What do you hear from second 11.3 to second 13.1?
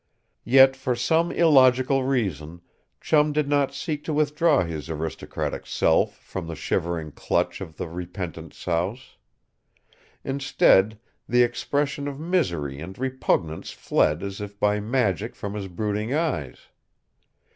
expression of misery and